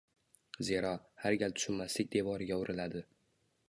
[0.69, 0.93] Zero,
[1.25, 3.09] har gal tushunmaslik devoriga uriladi